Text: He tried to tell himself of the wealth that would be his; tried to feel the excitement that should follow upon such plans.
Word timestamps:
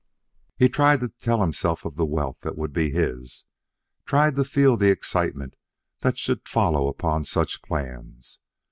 He 0.57 0.67
tried 0.67 0.99
to 1.01 1.09
tell 1.09 1.41
himself 1.41 1.85
of 1.85 1.95
the 1.95 2.07
wealth 2.07 2.39
that 2.39 2.57
would 2.57 2.73
be 2.73 2.89
his; 2.89 3.45
tried 4.03 4.35
to 4.37 4.43
feel 4.43 4.75
the 4.75 4.89
excitement 4.89 5.55
that 5.99 6.17
should 6.17 6.49
follow 6.49 6.87
upon 6.87 7.23
such 7.23 7.61
plans. 7.61 8.39